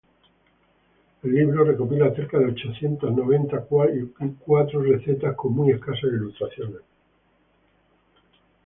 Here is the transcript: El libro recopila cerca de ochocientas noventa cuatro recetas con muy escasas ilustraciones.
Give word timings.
El 1.21 1.31
libro 1.31 1.63
recopila 1.63 2.11
cerca 2.15 2.39
de 2.39 2.47
ochocientas 2.47 3.11
noventa 3.15 3.63
cuatro 3.67 4.81
recetas 4.81 5.35
con 5.35 5.53
muy 5.53 5.69
escasas 5.69 6.05
ilustraciones. 6.05 6.81